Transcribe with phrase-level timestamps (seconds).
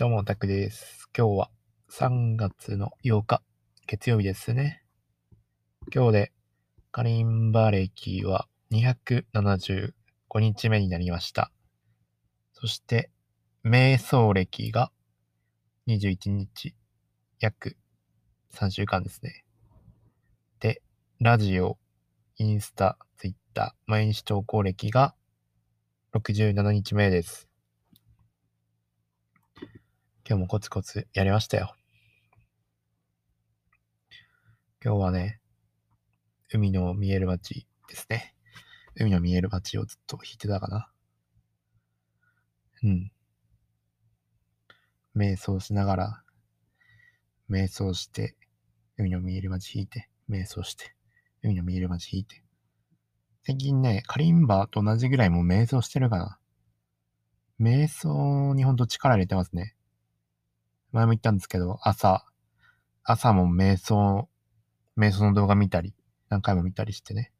[0.00, 1.08] どうも、タクです。
[1.12, 1.50] 今日は
[1.90, 3.42] 3月の8日、
[3.88, 4.84] 月曜日ですね。
[5.92, 6.32] 今日で
[6.92, 9.92] カリンバ歴は275
[10.38, 11.50] 日目になりました。
[12.52, 13.10] そして、
[13.64, 14.92] 瞑想歴が
[15.88, 16.76] 21日、
[17.40, 17.76] 約
[18.54, 19.44] 3週間ですね。
[20.60, 20.80] で、
[21.18, 21.76] ラジオ、
[22.36, 25.16] インスタ、ツイッター、毎日投稿歴が
[26.14, 27.47] 67日目です。
[30.30, 31.74] 今日もコツコツやりましたよ。
[34.84, 35.40] 今日はね、
[36.52, 38.34] 海の見える街ですね。
[38.94, 40.90] 海の見える街をずっと弾いてたかな。
[42.82, 43.10] うん。
[45.16, 46.22] 瞑想しながら、
[47.48, 48.36] 瞑想して、
[48.98, 50.94] 海の見える街弾いて、瞑想して、
[51.42, 52.42] 海の見える街弾いて。
[53.44, 56.38] 最近ね、カリンバと同じぐらいもう瞑想してるかな。
[57.58, 59.74] 瞑想にほんと力入れてますね。
[60.92, 62.24] 前も言ったんですけど、朝、
[63.04, 64.28] 朝も瞑想、
[64.96, 65.94] 瞑想の動画見たり、
[66.28, 67.32] 何回も見たりしてね。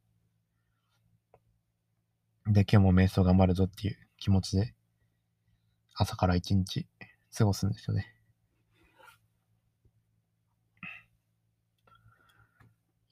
[2.47, 4.75] で、今日も瞑想頑張るぞっていう気持ちで、
[5.95, 6.87] 朝から一日
[7.37, 8.15] 過ごすんですよね。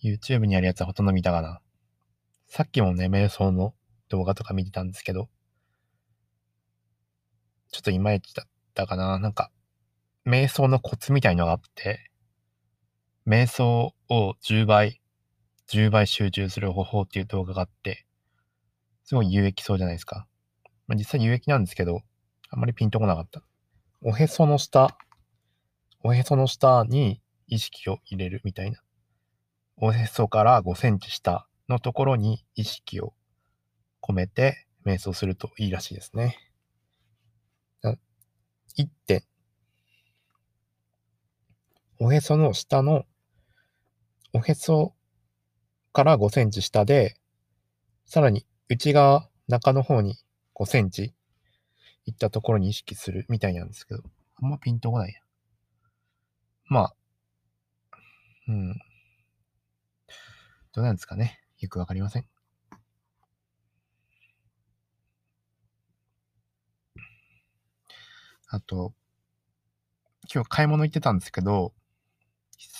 [0.02, 1.60] YouTube にあるやつはほとんど見たかな。
[2.46, 3.74] さっきもね、瞑想の
[4.08, 5.28] 動画とか見てたんですけど、
[7.72, 9.18] ちょっといまいちだったかな。
[9.18, 9.50] なんか、
[10.26, 12.10] 瞑想のコツみたいのがあって、
[13.28, 15.00] 瞑想を10倍、
[15.68, 18.04] 10倍集中する方法っていう動画があって、
[19.04, 20.26] すごい有益そうじゃないですか。
[20.88, 22.00] まあ、実際有益なんですけど、
[22.50, 23.44] あんまりピンとこなかった。
[24.02, 24.96] おへその下、
[26.02, 28.82] おへその下に意識を入れるみたいな。
[29.76, 33.14] おへそから5センチ下のところに意識を
[34.02, 36.36] 込めて瞑想するといいらしいですね。
[38.76, 39.35] 1点。
[41.98, 43.06] おへその下の、
[44.32, 44.94] おへそ
[45.92, 47.16] から5センチ下で、
[48.04, 50.18] さらに内側、中の方に
[50.54, 51.14] 5センチ
[52.04, 54.02] いったところに意識するみたいなんですけど、
[54.42, 55.20] あんまピンとこないや。
[56.68, 56.96] まあ、
[58.48, 58.74] うん。
[60.72, 61.40] どうなんですかね。
[61.58, 62.26] よくわかりません。
[68.48, 68.92] あと、
[70.32, 71.72] 今日買い物行ってたんですけど、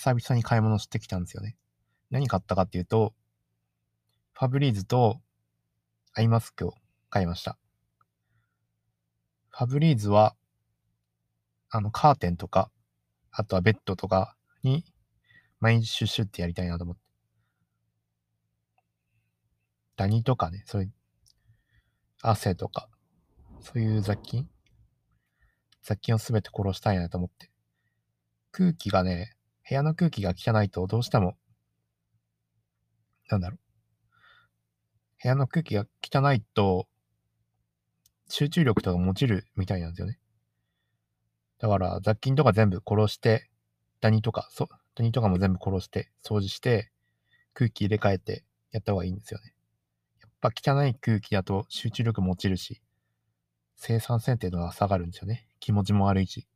[0.07, 1.57] 久々に買い物してきたんですよね。
[2.11, 3.13] 何買ったかっていうと、
[4.35, 5.21] ファブリーズと
[6.15, 6.75] アイマスクを
[7.11, 7.59] 買いました。
[9.49, 10.37] ファブリーズは、
[11.71, 12.71] あの、カーテンとか、
[13.33, 14.85] あとはベッドとかに
[15.59, 17.03] 毎日シュッシュってやりたいなと思って。
[19.97, 20.93] ダニとかね、そういう、
[22.23, 22.89] 汗とか、
[23.61, 24.49] そういう雑菌？
[25.83, 27.51] 雑菌をすべて殺したいなと思って。
[28.53, 29.36] 空気がね、
[29.69, 31.37] 部屋の空気が汚いとどうしても、
[33.29, 33.59] なんだろう。
[35.23, 36.87] 部屋の空気が汚いと、
[38.29, 40.19] 集中力とかも落ちるみたいなんですよね。
[41.59, 43.51] だから雑菌とか全部殺して、
[44.01, 46.93] ダニとか、そダニとかも全部殺して、掃除して、
[47.55, 49.55] 空気入れ替えてやった方がいいんですよね。
[50.21, 52.83] やっぱ汚い空気だと集中力も落ちるし、
[53.75, 55.49] 生産性っていうのは下がるんですよね。
[55.59, 56.47] 気持ちも悪いし。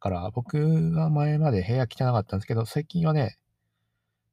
[0.00, 0.58] から僕
[0.94, 3.38] は前まで部屋汚かったんですけど、最近はね、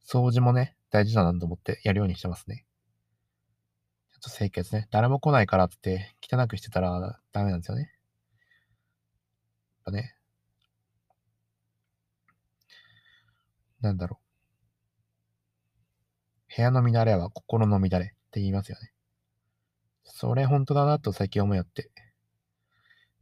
[0.06, 2.66] 掃除もね、大事だなと思ってやるようにしてますね。
[4.14, 4.88] ちょっと清潔ね。
[4.92, 7.84] 誰も来ないからって汚くしてたらダメなんですよね。
[7.84, 7.92] やっ
[9.86, 10.16] ぱね。
[13.82, 14.26] なんだろう。
[16.56, 18.02] 部屋の乱れは心の乱れっ
[18.32, 18.92] て言いますよね。
[20.03, 21.92] それ本当だなと最近思いやって。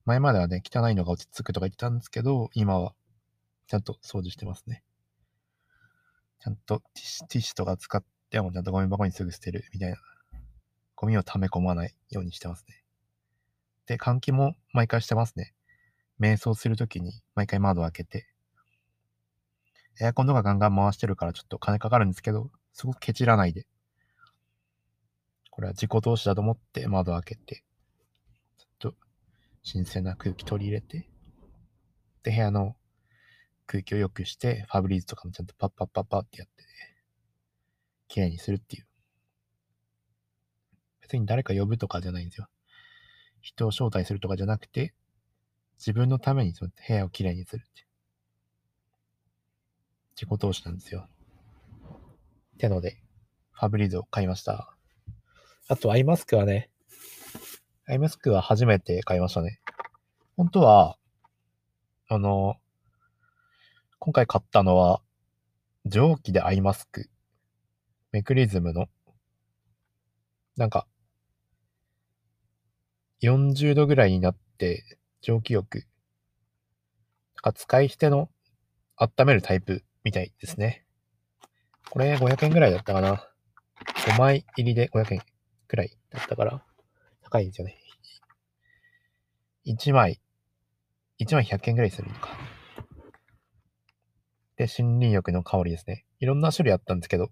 [0.05, 2.93] 前まではね、汚いのが落ち着くとか言ってたんですけど、今は
[3.67, 4.83] ちゃんと掃除してますね。
[6.39, 9.97] ちゃんとティッシュティッシュとか使ってもちゃんとゴミ箱にすぐ捨てるみたいな。
[10.95, 12.83] ゴミを溜め込まないようにしてますね。
[13.85, 15.53] で、換気も毎回してますね。
[16.19, 18.27] 瞑想するときに毎回窓を開けて。
[20.01, 23.67] エアコンとかガンガン回してるからちょっと金かかるんですけど、すごくケチらないで。
[25.49, 27.63] これは自己投資だと思って窓を開けて、
[29.63, 31.09] 新鮮な空気取り入れて、
[32.23, 32.75] で、部屋の
[33.65, 36.63] 空気を良くして、ファブリーズとかもちゃんとパッパッパッパってやって、
[38.07, 38.87] 綺麗にするっていう。
[41.01, 42.47] 別に誰か呼ぶとかじゃないんですよ。
[43.41, 44.93] 人を招待するとかじゃなくて、
[45.77, 47.85] 自分のためにそうやって部屋をきれいにするって。
[50.15, 51.07] 自己投資なんですよ。
[52.55, 53.01] ってので、
[53.51, 54.75] ファブリーズを買いました。
[55.67, 56.69] あと、アイマスクはね、
[57.85, 59.59] アイマスクは初めて買いましたね。
[60.37, 60.97] 本当は、
[62.07, 62.55] あの、
[63.99, 65.01] 今回買ったのは、
[65.85, 67.09] 蒸気でアイマスク。
[68.13, 68.87] メクリズムの、
[70.55, 70.87] なんか、
[73.21, 75.79] 40度ぐらいになって蒸気浴。
[77.35, 78.29] なんか使い捨ての
[78.95, 80.85] 温めるタイプみたいですね。
[81.89, 83.27] これ500円ぐらいだったかな。
[84.07, 85.21] 5枚入りで500円
[85.67, 86.63] くらいだったから、
[87.33, 87.79] 高いですよね。
[89.65, 90.21] 1枚、
[91.19, 92.29] 1枚100円ぐらいするのか。
[94.55, 96.05] で、森林浴の香りですね。
[96.19, 97.31] いろんな種類あったんですけど、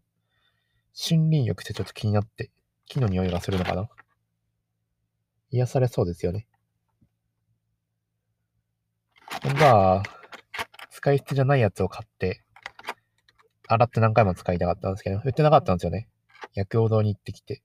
[1.08, 2.50] 森林浴ってちょっと気になって、
[2.88, 3.90] 木の匂いがするのかな
[5.52, 6.48] 癒されそうですよね。
[9.44, 10.04] 本当は、
[10.90, 12.42] 使い捨てじゃないやつを買って、
[13.68, 16.10] 洗って何回も使いたかったんですけど、売ってなかったんですよね。
[16.56, 17.62] 薬王堂に行ってきて、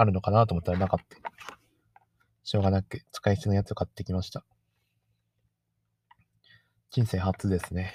[0.00, 1.16] あるのかなと思ったらなかった。
[2.42, 4.44] しょうがなく使い捨てのやつを買ってきました。
[6.90, 7.92] 人生初ですね。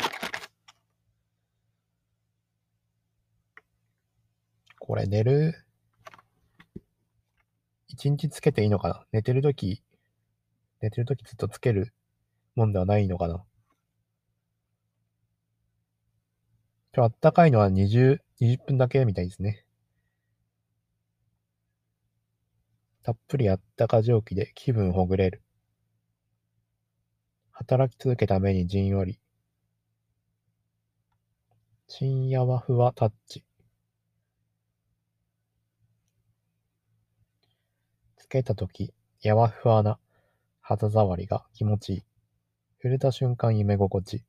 [4.80, 5.56] これ寝る、
[7.88, 9.06] 一日つけていいのかな？
[9.12, 9.82] 寝てるとき、
[10.82, 11.92] 寝てるときずっとつける
[12.56, 13.44] もんではないのかな？
[16.96, 19.65] 今日あったかいのは20、20分だけみたいですね。
[23.06, 25.44] たっぷりあったか蒸気で気分ほぐれる。
[27.52, 29.20] 働き続けた目にじんわり。
[31.88, 33.46] 深夜和ふわタッチ。
[38.18, 38.92] つけたとき、
[39.22, 40.00] やわふわな
[40.60, 42.04] 肌触りが気持ちいい。
[42.82, 44.26] 触れた瞬間夢心地。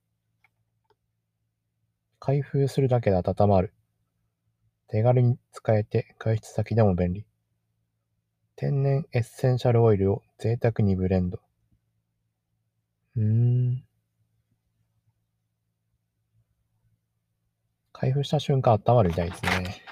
[2.19, 3.73] 開封するだけで温まる。
[4.89, 7.27] 手軽に使えて外出先でも便利。
[8.57, 11.39] 天然エッセンシャルオイルを贅沢にブレンド。
[13.17, 13.85] うーん。
[17.93, 19.83] 開封した瞬間温まるみたいですね。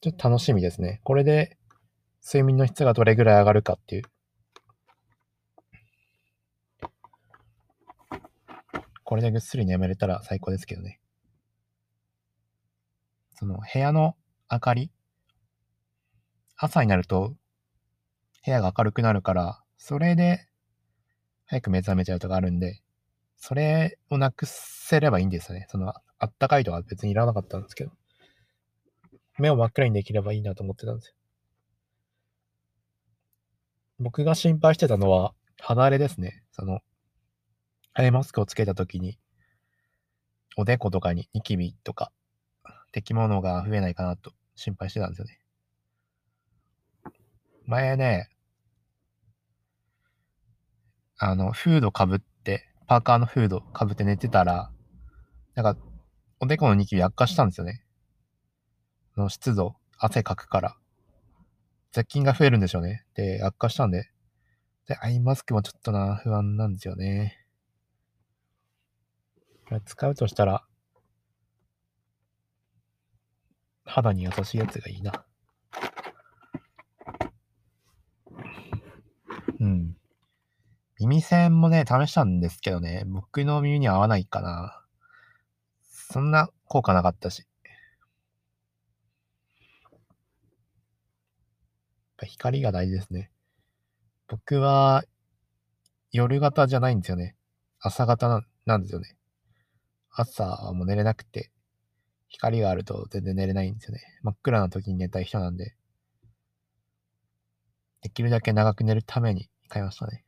[0.00, 1.02] ちょっと楽しみですね。
[1.04, 1.58] これで
[2.26, 4.02] 睡眠の質がどれぐらい上がるかっていう。
[9.04, 10.98] これでぐっすり眠れたら最高ですけどね。
[13.34, 14.16] その部屋の
[14.50, 14.90] 明かり
[16.64, 17.34] 朝になると
[18.44, 20.46] 部屋が明るくなるから、それで
[21.46, 22.80] 早く目覚めちゃうとかあるんで、
[23.36, 25.66] それをなくせればいいんですよね。
[25.70, 27.90] その、あったかいとか別にいらなかったんですけど。
[29.40, 31.14] 目を真っ暗にできればいいなと思ってたんですよ。
[33.98, 36.44] 僕が心配してたのは、肌荒れですね。
[36.52, 36.78] その、
[37.92, 39.18] アイマスクをつけた時に、
[40.56, 42.12] おでことかにニキビとか、
[42.92, 45.41] 敵物が増えないかなと心配してたんですよね。
[47.66, 48.28] 前ね、
[51.18, 54.72] あの、フードかぶって、パーカーのフードかぶって寝てたら、
[55.54, 55.80] なんか、
[56.40, 57.84] おでこのニキビ悪化したんですよね。
[59.16, 60.76] の湿度、汗かくから。
[61.92, 63.04] 雑菌が増えるんでしょうね。
[63.14, 64.10] で、悪化したんで。
[64.86, 67.38] で、アイマスクもちょっとな、不安なんですよね。
[69.84, 70.64] 使うとしたら、
[73.84, 75.24] 肌に優しいやつがいいな。
[79.60, 79.96] うん。
[81.12, 84.82] 耳栓もね、試したんですけどね、僕の耳に合わないかな。
[85.82, 87.46] そんな効果なかったし。
[92.24, 93.30] 光が大事ですね。
[94.28, 95.04] 僕は
[96.12, 97.36] 夜型じゃないんですよね。
[97.80, 99.16] 朝型なんですよね。
[100.08, 101.50] 朝はもう寝れなくて、
[102.28, 104.00] 光があると全然寝れないんですよね。
[104.22, 105.74] 真っ暗な時に寝たい人なんで、
[108.00, 110.24] できるだけ長く寝るために買いましたね。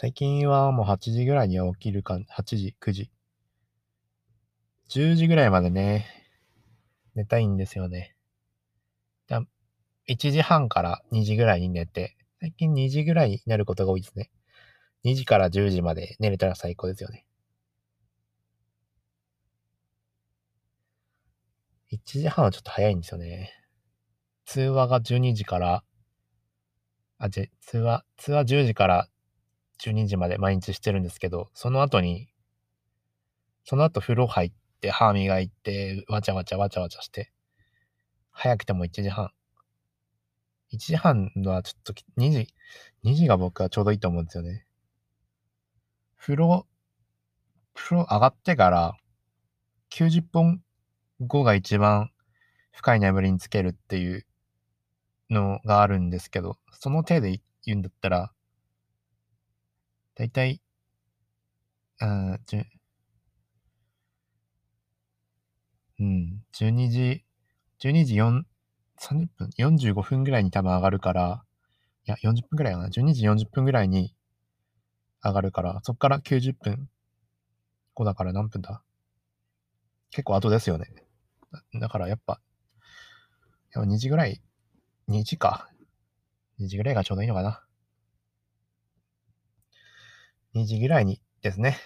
[0.00, 3.10] 最近はもう8時ぐらいには起きるか、8時、9時。
[4.90, 6.06] 10時ぐらいまでね、
[7.16, 8.14] 寝たいんですよね。
[9.28, 14.30] 1時半から2時ぐらいに寝て、最近2時ぐらいになることが多いですね。
[15.02, 17.26] 2時から10時まで寝れたら最高ですよね。
[21.90, 23.50] 1時半はちょっと早いんですよね。
[24.44, 25.82] 通話が12時から、
[27.18, 29.08] あ、じ通話、通話10時から
[29.80, 32.28] 12時まで毎日してるんですけど、その後に、
[33.64, 37.30] その後風呂入って、歯磨いて、わちゃわちゃわちゃわちゃして、
[38.30, 39.30] 早くても1時半。
[40.72, 42.48] 1時半はちょっと2時、
[43.04, 44.66] 2時が僕はちょうどいいと思うんですよね。
[46.18, 46.66] 風呂、
[47.74, 48.96] 風呂上がってから
[49.90, 50.62] 90分
[51.20, 52.10] 後が一番
[52.72, 54.26] 深い眠りにつけるっていう
[55.30, 58.32] のがあるんですけど、その手で言うんだったら、
[60.18, 60.60] だいたい、
[62.00, 62.60] あじゅ
[66.00, 67.24] うん、12時、
[67.78, 68.44] 12時4、
[68.98, 71.44] 30分、45分ぐらいに多分上がるから、
[72.04, 72.88] いや、40分ぐらいかな。
[72.88, 74.12] 12時40分ぐらいに
[75.22, 76.88] 上がるから、そっから90分
[77.94, 78.82] 後だから何分だ？
[80.10, 80.86] 結構後ですよね。
[81.80, 82.40] だからやっぱ、
[83.72, 84.42] でも2時ぐらい、
[85.06, 85.68] 2時か。
[86.58, 87.62] 2時ぐらいがちょうどいいのかな。
[90.58, 91.78] 2時ぐらいにですね。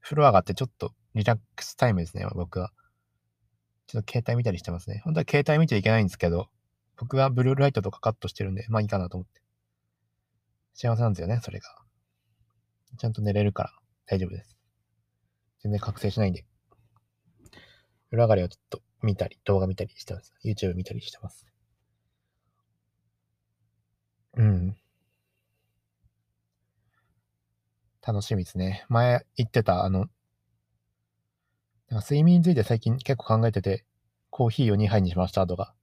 [0.00, 2.72] 風呂上がってちょっとリラックスタイムですね、僕は。
[3.86, 5.02] ちょっと携帯見たりしてますね。
[5.04, 6.48] 本当は携帯見ちゃいけないんですけど、
[6.96, 9.42] 僕はブルーライトとかカットしてるんで、まあいいかなと思って。
[10.72, 11.68] 幸せなんですよね、それが。
[12.96, 13.72] ちゃんと寝れるから
[14.06, 14.56] 大丈夫です。
[15.60, 16.44] 全然覚醒しないんで。
[18.10, 20.34] 風呂上がりはちょっと見たり、動画見たりしてます。
[20.44, 21.46] YouTube 見たりしてます。
[24.36, 24.76] うん。
[28.06, 28.84] 楽しみですね。
[28.88, 30.00] 前言ってた、あの、
[31.88, 33.86] なんか睡眠について最近結構考えてて、
[34.28, 35.74] コーヒーを2杯にしましたとか。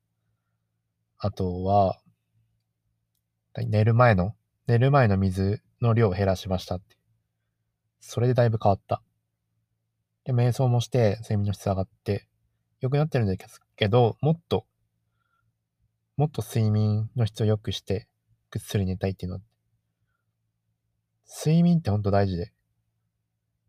[1.17, 1.99] あとは、
[3.57, 4.35] 寝る前の、
[4.67, 6.95] 寝る前の水の量を減らしましたって。
[7.99, 9.01] それでだいぶ変わった。
[10.23, 12.27] で、瞑想もして睡眠の質上がって、
[12.81, 14.65] 良くなってるんですけど、もっと、
[16.17, 18.07] もっと睡眠の質を良くして、
[18.51, 19.41] ぐっすり寝たいっていうのは、
[21.33, 22.51] 睡眠ってほんと大事で、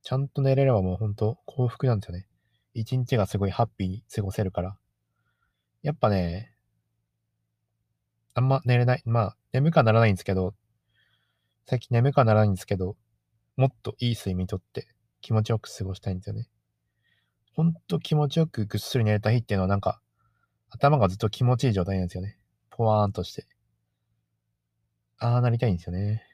[0.03, 2.27] ちゃんと寝れればもうほんと幸福なんですよね。
[2.75, 4.77] 一日がすごいハッピーに過ごせるから。
[5.83, 6.55] やっぱね、
[8.35, 9.03] あんま寝れない。
[9.05, 10.55] まあ、眠くはならないんですけど、
[11.67, 12.97] 最近眠くはならないんですけど、
[13.57, 14.89] もっといい睡眠とって
[15.21, 16.49] 気持ちよく過ごしたいんですよね。
[17.55, 20.01] ほんと気持ちよくぐっすり寝れた日っていうのはなんか、
[20.71, 22.39] 頭がずっと気持ちいい状態なんですよね。
[22.71, 23.47] ポワーンとして。
[25.19, 26.32] ああなりたいんですよね。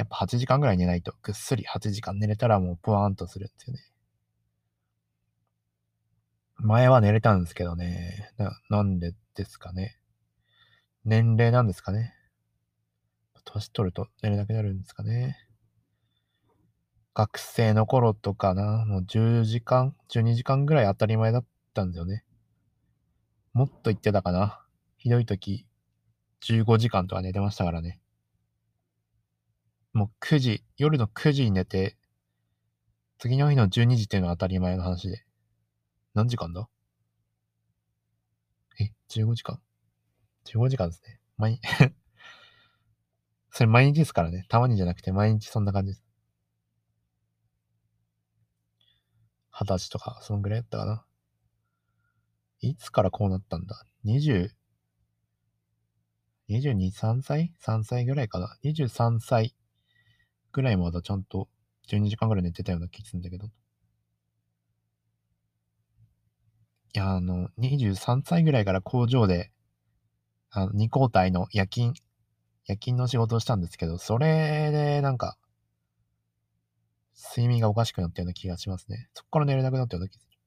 [0.00, 3.80] やっぱ8時間ぐらい寝ないと、ぐっすり8時間寝れたらもうポワーンとするんですよね。
[6.56, 8.32] 前は寝れたんですけどね。
[8.38, 9.98] な、なんでですかね。
[11.04, 12.14] 年齢なんですかね。
[13.44, 15.36] 年取ると寝れなくなるんですかね。
[17.12, 22.24] 学生の頃とかな、もう10時間、12時間ぐらい当たり前だったんですよね。
[23.52, 24.64] もっと言ってたかな。
[24.96, 25.66] ひどい時、
[26.40, 27.99] 15時間とか寝てましたからね。
[29.92, 31.96] もう9時、夜の9時に寝て、
[33.18, 35.24] 次の日の12時っていうのは当たり前の話で。
[36.14, 36.68] 何時間だ？
[38.80, 39.60] え、15時間
[40.44, 41.20] ?15 時間ですね。
[41.36, 41.60] 毎、
[43.50, 44.46] それ毎日ですからね。
[44.48, 46.04] たまにじゃなくて毎日そんな感じです。
[49.52, 51.04] 二十歳とか、そのぐらいやったかな。
[52.60, 54.50] いつからこうなったんだ ?20、
[56.48, 58.56] 22、3歳 ?3 歳ぐらいかな。
[58.64, 59.54] 23歳
[60.52, 61.48] ぐらいまだちゃんと
[61.88, 63.46] 12時間ぐらい寝てたような気するんだけど。
[63.46, 63.50] い
[66.94, 69.52] や、あの、23歳ぐらいから工場で、
[70.50, 71.94] あの、2交代の夜勤、
[72.66, 75.36] 夜勤の仕事をしたんですけど、それでなんか、
[77.14, 79.08] 睡眠がおかしくなったような気がしますね。
[79.14, 80.38] そこから寝れなくなったような気がする。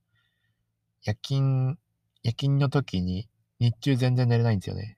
[1.04, 1.78] 夜勤、
[2.24, 3.30] 夜勤の時に
[3.60, 4.98] 日中全然寝れないんですよね。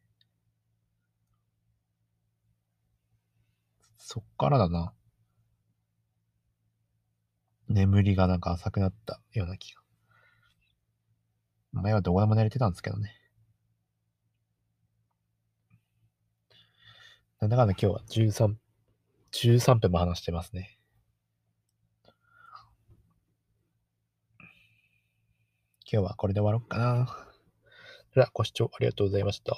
[4.08, 4.94] そっからだな。
[7.68, 9.82] 眠りがなんか浅くなったような気が。
[11.72, 13.20] 前はどこでも寝れてたんですけどね。
[17.42, 18.54] なんだかんだ今日は13、
[19.32, 20.78] 13分も話してますね。
[25.92, 27.28] 今日はこれで終わろうかな。
[28.14, 29.58] では、ご視聴ありがとうございました。